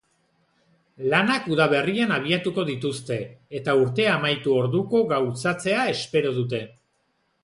[1.09, 3.17] Lanak udaberrian abiatuko dituzte
[3.59, 6.63] eta urtea amaitu orduko gauzatzea espero dute.